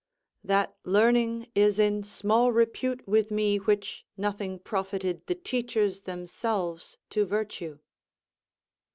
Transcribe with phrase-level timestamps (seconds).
[0.43, 7.23] _"That learning is in small repute with me which nothing profited the teachers themselves to
[7.23, 7.77] virtue."